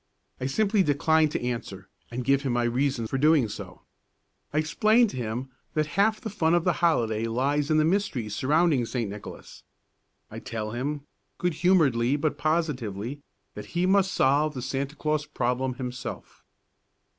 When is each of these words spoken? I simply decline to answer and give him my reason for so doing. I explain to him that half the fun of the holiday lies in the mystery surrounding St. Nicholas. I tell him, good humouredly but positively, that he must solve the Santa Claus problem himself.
I 0.39 0.47
simply 0.47 0.81
decline 0.81 1.29
to 1.29 1.43
answer 1.45 1.87
and 2.09 2.25
give 2.25 2.41
him 2.41 2.53
my 2.53 2.63
reason 2.63 3.05
for 3.05 3.17
so 3.17 3.21
doing. 3.21 3.47
I 4.51 4.57
explain 4.57 5.05
to 5.09 5.15
him 5.15 5.49
that 5.75 5.85
half 5.93 6.19
the 6.19 6.31
fun 6.31 6.55
of 6.55 6.63
the 6.63 6.73
holiday 6.81 7.25
lies 7.25 7.69
in 7.69 7.77
the 7.77 7.85
mystery 7.85 8.27
surrounding 8.27 8.87
St. 8.87 9.07
Nicholas. 9.07 9.61
I 10.31 10.39
tell 10.39 10.71
him, 10.71 11.01
good 11.37 11.53
humouredly 11.53 12.15
but 12.15 12.39
positively, 12.39 13.21
that 13.53 13.65
he 13.77 13.85
must 13.85 14.11
solve 14.11 14.55
the 14.55 14.63
Santa 14.63 14.95
Claus 14.95 15.27
problem 15.27 15.75
himself. 15.75 16.43